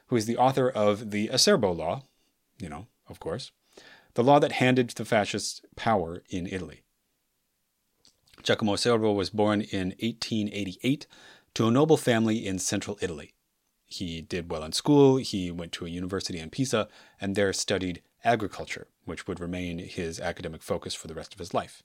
who 0.07 0.15
is 0.15 0.25
the 0.25 0.37
author 0.37 0.69
of 0.69 1.11
the 1.11 1.27
Acerbo 1.27 1.75
Law, 1.75 2.03
you 2.59 2.69
know, 2.69 2.87
of 3.09 3.19
course, 3.19 3.51
the 4.13 4.23
law 4.23 4.39
that 4.39 4.53
handed 4.53 4.89
the 4.91 5.05
fascists 5.05 5.61
power 5.75 6.23
in 6.29 6.47
Italy. 6.47 6.83
Giacomo 8.43 8.75
Acerbo 8.75 9.13
was 9.13 9.29
born 9.29 9.61
in 9.61 9.89
1888 9.99 11.07
to 11.55 11.67
a 11.67 11.71
noble 11.71 11.97
family 11.97 12.45
in 12.45 12.59
central 12.59 12.97
Italy. 13.01 13.33
He 13.85 14.21
did 14.21 14.51
well 14.51 14.63
in 14.63 14.71
school, 14.71 15.17
he 15.17 15.51
went 15.51 15.71
to 15.73 15.85
a 15.85 15.89
university 15.89 16.39
in 16.39 16.49
Pisa, 16.49 16.87
and 17.19 17.35
there 17.35 17.51
studied 17.53 18.01
agriculture, 18.23 18.87
which 19.05 19.27
would 19.27 19.39
remain 19.39 19.79
his 19.79 20.19
academic 20.19 20.61
focus 20.61 20.93
for 20.93 21.07
the 21.07 21.15
rest 21.15 21.33
of 21.33 21.39
his 21.39 21.53
life. 21.53 21.81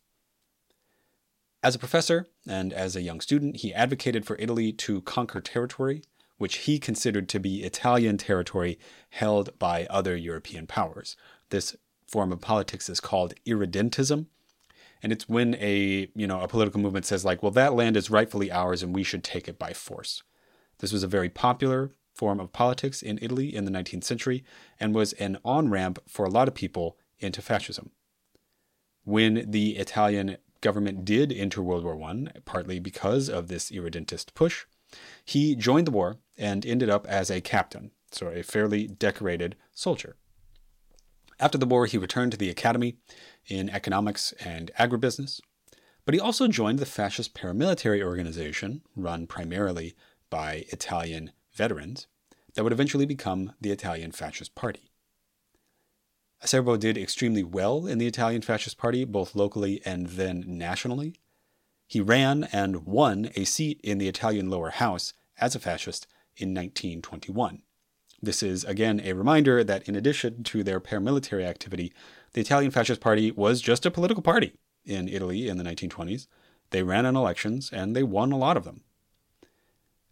As 1.63 1.75
a 1.75 1.79
professor 1.79 2.27
and 2.47 2.73
as 2.73 2.95
a 2.95 3.03
young 3.03 3.21
student, 3.21 3.57
he 3.57 3.73
advocated 3.73 4.27
for 4.27 4.37
Italy 4.39 4.73
to 4.73 5.01
conquer 5.03 5.41
territory 5.41 6.03
which 6.39 6.59
he 6.59 6.79
considered 6.79 7.29
to 7.29 7.41
be 7.41 7.63
Italian 7.63 8.19
territory 8.19 8.79
held 9.11 9.57
by 9.59 9.87
other 9.87 10.17
European 10.17 10.67
powers. 10.67 11.17
This 11.51 11.77
form 12.07 12.33
of 12.33 12.41
politics 12.41 12.89
is 12.89 13.01
called 13.01 13.35
irredentism, 13.47 14.27
and 15.05 15.13
it's 15.13 15.29
when 15.29 15.55
a 15.57 16.09
you 16.17 16.27
know 16.27 16.41
a 16.41 16.49
political 16.49 16.81
movement 16.81 17.05
says 17.05 17.27
like, 17.27 17.43
well, 17.43 17.53
that 17.53 17.75
land 17.75 17.95
is 17.95 18.11
rightfully 18.11 18.51
ours 18.51 18.83
and 18.83 18.95
we 18.95 19.03
should 19.03 19.23
take 19.23 19.47
it 19.47 19.59
by 19.59 19.75
force. 19.75 20.23
This 20.79 20.95
was 20.95 21.03
a 21.03 21.09
very 21.09 21.29
popular 21.29 21.95
form 22.15 22.41
of 22.41 22.55
politics 22.55 23.03
in 23.03 23.19
Italy 23.21 23.55
in 23.55 23.67
the 23.67 23.71
19th 23.71 24.05
century 24.05 24.45
and 24.81 24.95
was 24.95 25.13
an 25.15 25.37
on 25.45 25.69
ramp 25.69 25.99
for 26.09 26.25
a 26.25 26.31
lot 26.31 26.49
of 26.49 26.55
people 26.55 26.97
into 27.19 27.43
fascism. 27.43 27.91
When 29.05 29.51
the 29.51 29.77
Italian 29.77 30.39
government 30.63 31.05
did 31.05 31.31
enter 31.33 31.61
World 31.61 31.85
War 31.85 32.03
I, 32.03 32.29
partly 32.47 32.79
because 32.79 33.29
of 33.29 33.49
this 33.49 33.71
irredentist 33.71 34.35
push, 34.35 34.65
he 35.23 35.55
joined 35.55 35.87
the 35.87 35.91
war 35.91 36.17
and 36.39 36.65
ended 36.65 36.89
up 36.89 37.07
as 37.07 37.31
a 37.31 37.43
captain, 37.43 37.91
so 38.11 38.29
a 38.29 38.43
fairly 38.43 38.87
decorated 38.87 39.57
soldier. 39.71 40.17
After 41.41 41.59
the 41.59 41.67
war, 41.67 41.87
he 41.87 41.99
returned 41.99 42.33
to 42.33 42.39
the 42.39 42.51
academy 42.51 42.97
in 43.47 43.71
economics 43.71 44.33
and 44.45 44.71
agribusiness, 44.79 45.41
but 46.05 46.15
he 46.15 46.21
also 46.21 46.49
joined 46.49 46.79
the 46.79 46.87
fascist 46.87 47.35
paramilitary 47.35 48.03
organization 48.03 48.83
run 48.95 49.27
primarily 49.27 49.95
by 50.31 50.65
Italian 50.69 51.33
veterans 51.53 52.07
that 52.55 52.63
would 52.63 52.73
eventually 52.73 53.07
become 53.07 53.53
the 53.61 53.71
Italian 53.71 54.13
Fascist 54.13 54.55
Party. 54.55 54.91
Acerbo 56.43 56.79
did 56.79 56.99
extremely 56.99 57.43
well 57.43 57.87
in 57.87 57.99
the 57.99 58.07
Italian 58.07 58.43
Fascist 58.43 58.77
Party, 58.77 59.05
both 59.05 59.35
locally 59.35 59.81
and 59.85 60.09
then 60.09 60.45
nationally. 60.47 61.15
He 61.87 62.01
ran 62.01 62.45
and 62.53 62.85
won 62.85 63.31
a 63.35 63.45
seat 63.45 63.81
in 63.83 63.99
the 63.99 64.09
Italian 64.09 64.51
lower 64.51 64.71
house 64.71 65.15
as 65.39 65.55
a 65.55 65.61
fascist 65.61 66.07
in 66.37 66.51
1921. 66.51 67.63
This 68.25 68.43
is 68.43 68.65
again 68.65 69.03
a 69.05 69.13
reminder 69.13 69.63
that 69.63 69.87
in 69.87 69.95
addition 69.95 70.45
to 70.45 70.63
their 70.65 70.81
paramilitary 70.81 71.45
activity, 71.45 71.93
the 72.33 72.41
Italian 72.41 72.71
Fascist 72.71 73.03
Party 73.03 73.31
was 73.31 73.61
just 73.61 73.85
a 73.85 73.91
political 73.91 74.23
party 74.23 74.55
in 74.87 75.09
Italy 75.09 75.47
in 75.47 75.59
the 75.59 75.65
1920s. 75.65 76.27
They 76.71 76.83
ran 76.83 77.05
in 77.05 77.17
elections 77.17 77.69
and 77.71 77.95
they 77.95 78.03
won 78.03 78.33
a 78.33 78.39
lot 78.39 78.57
of 78.57 78.65
them. 78.65 78.81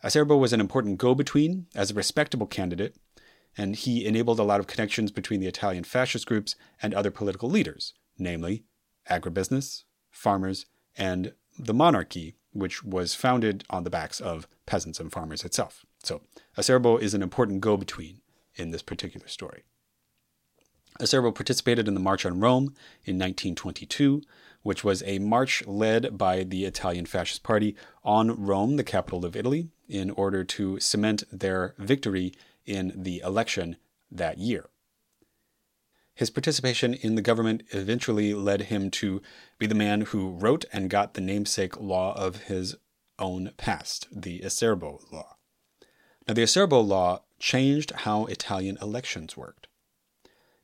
Acerbo 0.04 0.38
was 0.38 0.52
an 0.52 0.60
important 0.60 0.98
go 0.98 1.14
between 1.14 1.68
as 1.74 1.90
a 1.90 1.94
respectable 1.94 2.46
candidate, 2.46 2.96
and 3.56 3.76
he 3.76 4.04
enabled 4.04 4.38
a 4.38 4.44
lot 4.44 4.60
of 4.60 4.66
connections 4.66 5.10
between 5.10 5.40
the 5.40 5.46
Italian 5.46 5.84
fascist 5.84 6.26
groups 6.26 6.54
and 6.82 6.92
other 6.92 7.10
political 7.10 7.48
leaders, 7.48 7.94
namely 8.18 8.64
agribusiness, 9.08 9.84
farmers, 10.10 10.66
and 10.98 11.32
the 11.58 11.72
monarchy, 11.72 12.34
which 12.52 12.84
was 12.84 13.14
founded 13.14 13.64
on 13.70 13.84
the 13.84 13.90
backs 13.90 14.20
of 14.20 14.46
peasants 14.66 15.00
and 15.00 15.10
farmers 15.10 15.44
itself. 15.44 15.86
So 16.02 16.22
Acerbo 16.56 17.00
is 17.00 17.14
an 17.14 17.22
important 17.22 17.60
go 17.60 17.76
between 17.76 18.20
in 18.54 18.70
this 18.70 18.82
particular 18.82 19.28
story. 19.28 19.62
Acerbo 21.00 21.34
participated 21.34 21.88
in 21.88 21.94
the 21.94 22.00
March 22.00 22.26
on 22.26 22.40
Rome 22.40 22.74
in 23.04 23.18
1922, 23.18 24.22
which 24.62 24.84
was 24.84 25.02
a 25.04 25.18
march 25.18 25.66
led 25.66 26.18
by 26.18 26.44
the 26.44 26.64
Italian 26.64 27.06
Fascist 27.06 27.42
Party 27.42 27.74
on 28.04 28.44
Rome, 28.44 28.76
the 28.76 28.84
capital 28.84 29.24
of 29.24 29.34
Italy, 29.34 29.68
in 29.88 30.10
order 30.10 30.44
to 30.44 30.78
cement 30.80 31.24
their 31.32 31.74
victory 31.78 32.32
in 32.66 32.92
the 32.94 33.20
election 33.20 33.76
that 34.10 34.38
year. 34.38 34.68
His 36.14 36.30
participation 36.30 36.92
in 36.92 37.14
the 37.14 37.22
government 37.22 37.62
eventually 37.70 38.34
led 38.34 38.62
him 38.62 38.90
to 38.92 39.22
be 39.58 39.66
the 39.66 39.74
man 39.74 40.02
who 40.02 40.30
wrote 40.30 40.66
and 40.72 40.90
got 40.90 41.14
the 41.14 41.22
namesake 41.22 41.80
law 41.80 42.14
of 42.14 42.42
his 42.42 42.76
own 43.18 43.52
past, 43.56 44.08
the 44.12 44.40
Acerbo 44.40 45.10
Law. 45.10 45.36
Now, 46.26 46.34
the 46.34 46.42
Acerbo 46.42 46.86
Law 46.86 47.22
changed 47.38 47.90
how 47.90 48.26
Italian 48.26 48.78
elections 48.80 49.36
worked. 49.36 49.66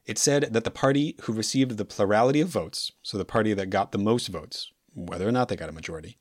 It 0.06 0.18
said 0.18 0.48
that 0.52 0.64
the 0.64 0.70
party 0.70 1.16
who 1.22 1.32
received 1.32 1.76
the 1.76 1.84
plurality 1.84 2.40
of 2.40 2.48
votes, 2.48 2.92
so 3.02 3.18
the 3.18 3.24
party 3.24 3.52
that 3.52 3.68
got 3.68 3.92
the 3.92 3.98
most 3.98 4.28
votes, 4.28 4.72
whether 4.94 5.28
or 5.28 5.32
not 5.32 5.48
they 5.48 5.56
got 5.56 5.68
a 5.68 5.72
majority, 5.72 6.18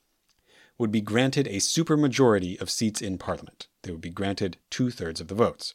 would 0.76 0.92
be 0.92 1.00
granted 1.00 1.46
a 1.46 1.56
supermajority 1.56 2.60
of 2.60 2.70
seats 2.70 3.00
in 3.00 3.18
parliament. 3.18 3.66
They 3.82 3.90
would 3.90 4.00
be 4.00 4.10
granted 4.10 4.58
two 4.70 4.90
thirds 4.90 5.20
of 5.20 5.28
the 5.28 5.34
votes. 5.34 5.74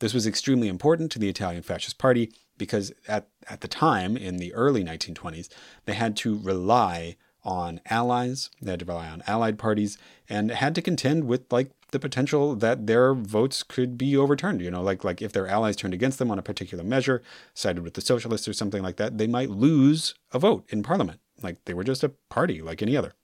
This 0.00 0.12
was 0.12 0.26
extremely 0.26 0.68
important 0.68 1.12
to 1.12 1.18
the 1.18 1.28
Italian 1.28 1.62
Fascist 1.62 1.98
Party 1.98 2.32
because 2.58 2.92
at, 3.06 3.28
at 3.48 3.60
the 3.60 3.68
time, 3.68 4.16
in 4.16 4.38
the 4.38 4.52
early 4.54 4.82
1920s, 4.82 5.48
they 5.84 5.94
had 5.94 6.16
to 6.16 6.38
rely 6.38 7.16
on 7.44 7.80
allies, 7.86 8.50
they 8.60 8.72
had 8.72 8.80
to 8.80 8.86
rely 8.86 9.08
on 9.08 9.22
allied 9.26 9.58
parties, 9.58 9.98
and 10.28 10.50
had 10.50 10.74
to 10.74 10.82
contend 10.82 11.24
with 11.24 11.50
like 11.52 11.70
the 11.92 11.98
potential 11.98 12.54
that 12.56 12.86
their 12.86 13.14
votes 13.14 13.62
could 13.62 13.96
be 13.96 14.16
overturned. 14.16 14.60
You 14.60 14.70
know, 14.70 14.82
like 14.82 15.04
like 15.04 15.22
if 15.22 15.32
their 15.32 15.46
allies 15.46 15.76
turned 15.76 15.94
against 15.94 16.18
them 16.18 16.30
on 16.30 16.38
a 16.38 16.42
particular 16.42 16.84
measure, 16.84 17.22
sided 17.54 17.82
with 17.82 17.94
the 17.94 18.00
socialists 18.00 18.48
or 18.48 18.52
something 18.52 18.82
like 18.82 18.96
that, 18.96 19.18
they 19.18 19.26
might 19.26 19.50
lose 19.50 20.14
a 20.32 20.38
vote 20.38 20.64
in 20.68 20.82
parliament. 20.82 21.20
Like 21.42 21.64
they 21.64 21.74
were 21.74 21.84
just 21.84 22.04
a 22.04 22.10
party 22.28 22.60
like 22.60 22.82
any 22.82 22.96
other. 22.96 23.14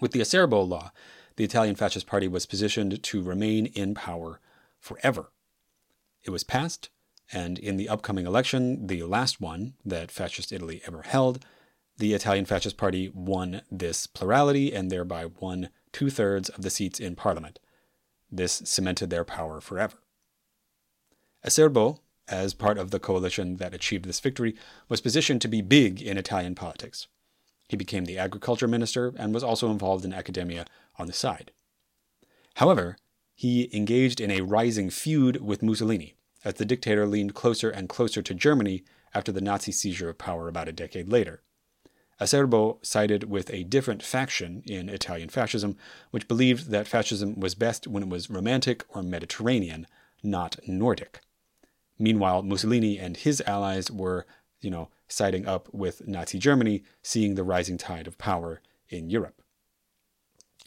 With 0.00 0.12
the 0.12 0.20
Acerbo 0.20 0.66
law, 0.66 0.90
the 1.36 1.44
Italian 1.44 1.76
Fascist 1.76 2.06
Party 2.06 2.28
was 2.28 2.46
positioned 2.46 3.02
to 3.02 3.22
remain 3.22 3.66
in 3.66 3.94
power 3.94 4.40
forever. 4.80 5.30
It 6.22 6.30
was 6.30 6.44
passed 6.44 6.90
and 7.32 7.58
in 7.58 7.76
the 7.76 7.88
upcoming 7.88 8.26
election, 8.26 8.86
the 8.86 9.02
last 9.02 9.40
one 9.40 9.74
that 9.84 10.10
Fascist 10.10 10.52
Italy 10.52 10.82
ever 10.86 11.02
held, 11.02 11.44
the 11.96 12.12
Italian 12.12 12.44
Fascist 12.44 12.76
Party 12.76 13.10
won 13.14 13.62
this 13.70 14.06
plurality 14.06 14.74
and 14.74 14.90
thereby 14.90 15.26
won 15.40 15.70
two 15.92 16.10
thirds 16.10 16.48
of 16.48 16.62
the 16.62 16.70
seats 16.70 17.00
in 17.00 17.16
parliament. 17.16 17.58
This 18.36 18.62
cemented 18.64 19.10
their 19.10 19.24
power 19.24 19.60
forever. 19.60 19.98
Acerbo, 21.46 22.00
as 22.26 22.52
part 22.52 22.78
of 22.78 22.90
the 22.90 22.98
coalition 22.98 23.58
that 23.58 23.72
achieved 23.72 24.06
this 24.06 24.18
victory, 24.18 24.56
was 24.88 25.00
positioned 25.00 25.40
to 25.42 25.48
be 25.48 25.62
big 25.62 26.02
in 26.02 26.18
Italian 26.18 26.56
politics. 26.56 27.06
He 27.68 27.76
became 27.76 28.06
the 28.06 28.18
agriculture 28.18 28.66
minister 28.66 29.14
and 29.16 29.32
was 29.32 29.44
also 29.44 29.70
involved 29.70 30.04
in 30.04 30.12
academia 30.12 30.66
on 30.98 31.06
the 31.06 31.12
side. 31.12 31.52
However, 32.54 32.96
he 33.36 33.70
engaged 33.72 34.20
in 34.20 34.32
a 34.32 34.40
rising 34.40 34.90
feud 34.90 35.40
with 35.40 35.62
Mussolini, 35.62 36.14
as 36.44 36.54
the 36.54 36.64
dictator 36.64 37.06
leaned 37.06 37.34
closer 37.34 37.70
and 37.70 37.88
closer 37.88 38.20
to 38.20 38.34
Germany 38.34 38.82
after 39.14 39.30
the 39.30 39.40
Nazi 39.40 39.70
seizure 39.70 40.08
of 40.08 40.18
power 40.18 40.48
about 40.48 40.68
a 40.68 40.72
decade 40.72 41.08
later. 41.08 41.42
Acerbo 42.20 42.84
sided 42.84 43.24
with 43.24 43.50
a 43.52 43.64
different 43.64 44.02
faction 44.02 44.62
in 44.66 44.88
Italian 44.88 45.28
fascism, 45.28 45.76
which 46.10 46.28
believed 46.28 46.70
that 46.70 46.88
fascism 46.88 47.38
was 47.38 47.54
best 47.54 47.86
when 47.86 48.04
it 48.04 48.08
was 48.08 48.30
romantic 48.30 48.84
or 48.88 49.02
Mediterranean, 49.02 49.86
not 50.22 50.56
Nordic. 50.66 51.20
Meanwhile, 51.98 52.42
Mussolini 52.42 52.98
and 52.98 53.16
his 53.16 53.40
allies 53.46 53.90
were, 53.90 54.26
you 54.60 54.70
know, 54.70 54.90
siding 55.08 55.46
up 55.46 55.68
with 55.72 56.06
Nazi 56.06 56.38
Germany, 56.38 56.82
seeing 57.02 57.34
the 57.34 57.44
rising 57.44 57.78
tide 57.78 58.06
of 58.06 58.18
power 58.18 58.60
in 58.88 59.10
Europe. 59.10 59.42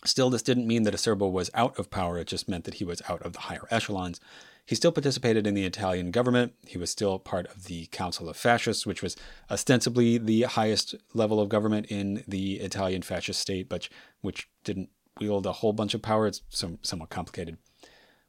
Still, 0.06 0.30
this 0.30 0.44
didn't 0.44 0.68
mean 0.68 0.84
that 0.84 0.94
Acerbo 0.94 1.30
was 1.32 1.50
out 1.54 1.78
of 1.80 1.90
power, 1.90 2.18
it 2.18 2.28
just 2.28 2.48
meant 2.48 2.66
that 2.66 2.76
he 2.76 2.86
was 2.86 3.02
out 3.10 3.22
of 3.24 3.34
the 3.34 3.40
higher 3.40 3.68
echelons, 3.72 4.22
he 4.68 4.76
still 4.76 4.92
participated 4.92 5.48
in 5.48 5.54
the 5.54 5.64
Italian 5.64 6.12
government. 6.12 6.54
He 6.68 6.78
was 6.78 6.92
still 6.92 7.20
part 7.20 7.48
of 7.48 7.64
the 7.64 7.86
Council 7.88 8.28
of 8.28 8.36
Fascists, 8.36 8.86
which 8.86 9.02
was 9.02 9.16
ostensibly 9.50 10.18
the 10.18 10.42
highest 10.44 10.94
level 11.14 11.40
of 11.40 11.48
government 11.48 11.86
in 11.86 12.26
the 12.28 12.56
Italian 12.60 13.02
fascist 13.02 13.40
state, 13.40 13.70
but 13.70 13.88
which 14.20 14.50
didn't 14.66 14.90
wield 15.22 15.46
a 15.46 15.54
whole 15.54 15.72
bunch 15.72 15.94
of 15.94 16.02
power. 16.02 16.28
It's 16.28 16.42
some, 16.50 16.80
somewhat 16.82 17.10
complicated. 17.10 17.58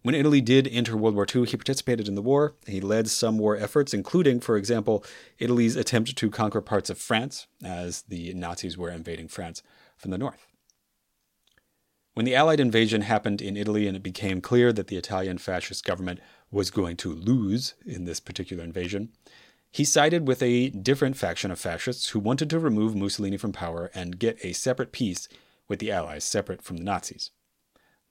When 0.03 0.15
Italy 0.15 0.41
did 0.41 0.69
enter 0.69 0.97
World 0.97 1.17
War 1.17 1.27
II, 1.27 1.45
he 1.45 1.57
participated 1.57 2.07
in 2.07 2.15
the 2.15 2.23
war. 2.23 2.55
He 2.69 2.81
led 2.81 3.09
some 3.09 3.37
war 3.37 3.57
efforts, 3.57 3.93
including, 3.93 4.39
for 4.39 4.57
example, 4.57 5.05
Italy's 5.41 5.75
attempt 5.75 6.17
to 6.17 6.31
conquer 6.31 6.61
parts 6.61 6.89
of 6.89 6.99
France 6.99 7.49
as 7.65 8.03
the 8.03 8.33
Nazis 8.35 8.79
were 8.79 8.91
invading 8.91 9.27
France 9.27 9.61
from 9.97 10.13
the 10.13 10.19
north. 10.19 10.47
When 12.19 12.25
the 12.25 12.35
Allied 12.35 12.59
invasion 12.59 13.03
happened 13.03 13.41
in 13.41 13.57
Italy 13.57 13.87
and 13.87 13.97
it 13.97 14.03
became 14.03 14.41
clear 14.41 14.73
that 14.73 14.89
the 14.89 14.97
Italian 14.97 15.39
fascist 15.39 15.85
government 15.85 16.19
was 16.51 16.69
going 16.69 16.97
to 16.97 17.15
lose 17.15 17.75
in 17.87 18.07
this 18.07 18.19
particular 18.19 18.65
invasion, 18.65 19.11
He 19.71 19.85
sided 19.85 20.27
with 20.27 20.43
a 20.43 20.71
different 20.71 21.17
faction 21.17 21.53
of 21.53 21.61
fascists 21.61 22.09
who 22.09 22.19
wanted 22.19 22.51
to 22.51 22.59
remove 22.59 22.97
Mussolini 22.97 23.37
from 23.37 23.53
power 23.53 23.93
and 23.95 24.19
get 24.19 24.45
a 24.45 24.53
separate 24.53 24.91
peace 24.91 25.29
with 25.69 25.79
the 25.79 25.93
Allies, 25.93 26.25
separate 26.25 26.61
from 26.61 26.79
the 26.79 26.83
Nazis. 26.83 27.31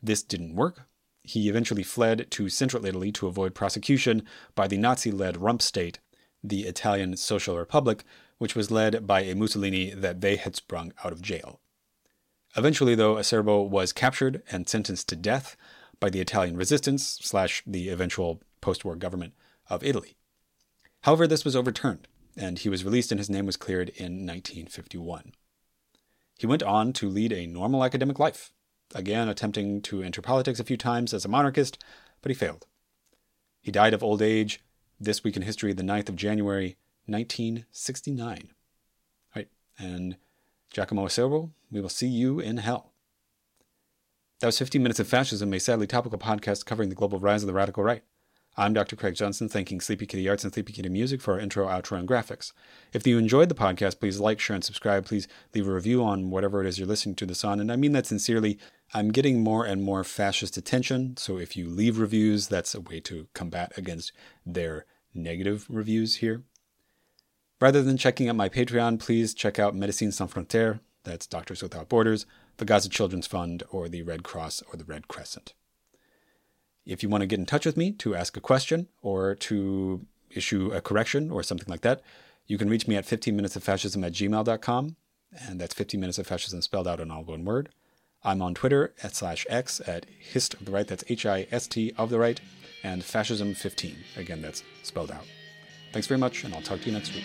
This 0.02 0.24
didn't 0.24 0.56
work. 0.56 0.88
He 1.24 1.50
eventually 1.50 1.84
fled 1.84 2.32
to 2.32 2.48
central 2.48 2.86
Italy 2.86 3.12
to 3.12 3.28
avoid 3.28 3.56
prosecution 3.56 4.24
by 4.56 4.70
the 4.70 4.78
Nazi 4.78 5.12
led 5.12 5.36
rump 5.36 5.62
state, 5.62 6.00
the 6.42 6.62
Italian 6.62 7.18
Social 7.18 7.58
Republic, 7.58 8.06
which 8.38 8.56
was 8.56 8.72
led 8.72 9.06
by 9.06 9.24
a 9.24 9.36
Mussolini 9.36 9.94
that 9.94 10.22
they 10.22 10.38
had 10.38 10.56
sprung 10.56 10.94
out 11.04 11.12
of 11.12 11.22
jail. 11.22 11.60
Eventually, 12.56 12.96
though, 12.96 13.16
Acerbo 13.16 13.68
was 13.68 13.94
captured 13.94 14.42
and 14.51 14.68
sentenced 14.68 15.10
to 15.10 15.16
death 15.16 15.56
by 16.00 16.10
the 16.10 16.22
Italian 16.22 16.58
resistance 16.58 17.20
slash 17.22 17.63
the 17.66 17.89
eventual 17.89 18.42
post 18.62 18.86
war 18.86 18.96
government 18.96 19.34
of 19.70 19.84
Italy. 19.84 20.16
However, 21.01 21.27
this 21.27 21.46
was 21.46 21.56
overturned, 21.56 22.08
and 22.36 22.60
he 22.60 22.70
was 22.70 22.84
released 22.84 23.12
and 23.12 23.20
his 23.20 23.30
name 23.30 23.46
was 23.46 23.58
cleared 23.58 23.89
in 23.89 24.25
1951. 24.25 25.34
He 26.38 26.48
went 26.48 26.63
on 26.63 26.94
to 26.94 27.10
lead 27.10 27.34
a 27.34 27.48
normal 27.48 27.84
academic 27.84 28.20
life, 28.20 28.51
again 28.94 29.27
attempting 29.27 29.82
to 29.84 30.04
enter 30.04 30.22
politics 30.22 30.60
a 30.60 30.63
few 30.63 30.77
times 30.77 31.13
as 31.13 31.25
a 31.25 31.30
monarchist, 31.30 31.84
but 32.22 32.30
he 32.30 32.36
failed. 32.36 32.66
He 33.62 33.72
died 33.72 33.94
of 33.94 34.04
old 34.04 34.22
age 34.22 34.62
this 35.00 35.24
week 35.24 35.36
in 35.36 35.42
history, 35.42 35.74
the 35.74 35.84
9th 35.84 36.10
of 36.10 36.16
January, 36.16 36.77
1969. 37.06 38.51
Right, 39.36 39.50
and 39.77 40.18
Giacomo 40.72 41.06
Acerbo, 41.06 41.52
we 41.72 41.82
will 41.82 41.90
see 41.90 42.08
you 42.08 42.40
in 42.40 42.58
hell. 42.58 42.94
That 44.40 44.48
was 44.48 44.60
15 44.60 44.84
Minutes 44.84 45.00
of 45.00 45.08
Fascism, 45.08 45.52
a 45.54 45.60
sadly 45.60 45.88
topical 45.88 46.20
podcast 46.20 46.66
covering 46.66 46.90
the 46.90 46.96
global 46.96 47.20
rise 47.20 47.42
of 47.42 47.48
the 47.48 47.54
radical 47.54 47.84
right. 47.84 48.04
I'm 48.60 48.74
Dr. 48.74 48.96
Craig 48.96 49.14
Johnson, 49.16 49.50
thanking 49.50 49.80
Sleepy 49.80 50.08
Kitty 50.08 50.28
Arts 50.28 50.44
and 50.44 50.52
Sleepy 50.52 50.74
Kitty 50.74 50.90
Music 50.90 51.22
for 51.22 51.36
our 51.36 51.40
intro, 51.40 51.68
outro, 51.68 51.98
and 51.98 52.08
graphics. 52.08 52.54
If 52.92 53.06
you 53.06 53.20
enjoyed 53.20 53.50
the 53.50 53.56
podcast, 53.56 54.00
please 54.00 54.20
like, 54.20 54.40
share, 54.40 54.56
and 54.56 54.64
subscribe. 54.64 55.06
Please 55.06 55.28
leave 55.54 55.68
a 55.68 55.72
review 55.72 56.04
on 56.04 56.32
whatever 56.32 56.62
it 56.62 56.68
is 56.68 56.80
you're 56.80 56.88
listening 56.88 57.16
to 57.16 57.26
this 57.28 57.44
on. 57.44 57.60
And 57.60 57.72
I 57.72 57.76
mean 57.76 57.92
that 57.92 58.08
sincerely. 58.08 58.58
I'm 58.94 59.12
getting 59.12 59.44
more 59.44 59.66
and 59.66 59.84
more 59.84 60.04
fascist 60.04 60.58
attention, 60.58 61.18
so 61.18 61.38
if 61.38 61.56
you 61.56 61.68
leave 61.68 62.00
reviews, 62.00 62.48
that's 62.48 62.74
a 62.74 62.82
way 62.82 63.00
to 63.02 63.28
combat 63.34 63.74
against 63.78 64.12
their 64.46 64.86
negative 65.14 65.68
reviews 65.70 66.18
here. 66.18 66.44
Rather 67.60 67.82
than 67.82 67.98
checking 67.98 68.30
out 68.30 68.36
my 68.36 68.50
Patreon, 68.50 69.00
please 69.00 69.34
check 69.34 69.58
out 69.58 69.76
Medicine 69.76 70.12
Sans 70.12 70.32
Frontières, 70.32 70.80
that's 71.04 71.26
Doctors 71.26 71.64
Without 71.64 71.90
Borders, 71.90 72.26
the 72.58 72.66
Gaza 72.66 72.90
Children's 72.90 73.26
Fund, 73.26 73.64
or 73.72 73.90
the 73.90 74.04
Red 74.04 74.24
Cross 74.24 74.62
or 74.72 74.78
the 74.78 74.84
Red 74.84 75.08
Crescent. 75.08 75.54
If 76.86 77.02
you 77.02 77.10
want 77.10 77.22
to 77.22 77.28
get 77.28 77.40
in 77.40 77.46
touch 77.46 77.66
with 77.66 77.76
me 77.76 77.92
to 77.94 78.16
ask 78.16 78.38
a 78.38 78.42
question 78.42 78.88
or 79.02 79.36
to 79.36 80.06
issue 80.30 80.72
a 80.72 80.82
correction 80.82 81.32
or 81.32 81.42
something 81.42 81.68
like 81.68 81.82
that, 81.82 82.02
you 82.46 82.58
can 82.58 82.70
reach 82.70 82.88
me 82.88 82.96
at 82.96 83.06
15minutesofascism 83.06 84.06
at 84.06 84.14
gmail.com. 84.14 84.96
And 85.48 85.60
that's 85.60 85.74
15 85.74 86.00
minutes 86.00 86.18
of 86.18 86.28
fascism 86.28 86.62
spelled 86.62 86.88
out 86.88 87.00
in 87.00 87.12
all 87.12 87.24
one 87.24 87.44
word. 87.44 87.70
I'm 88.24 88.42
on 88.42 88.54
Twitter 88.54 88.94
at 89.04 89.16
slash 89.16 89.46
X 89.50 89.82
at 89.86 90.06
hist 90.20 90.54
of 90.54 90.66
the 90.66 90.72
right, 90.72 90.88
that's 90.88 91.04
H 91.10 91.26
I 91.26 91.48
S 91.52 91.68
T 91.68 91.94
of 91.98 92.10
the 92.10 92.20
right, 92.20 92.40
and 92.84 93.02
fascism15. 93.02 93.96
Again, 94.16 94.42
that's 94.42 94.64
spelled 94.84 95.12
out. 95.12 95.26
Thanks 95.91 96.08
very 96.08 96.20
much, 96.20 96.44
and 96.44 96.53
I'll 96.53 96.62
talk 96.62 96.82
to 96.82 96.86
you 96.88 96.91
next 96.91 97.13
week. 97.13 97.24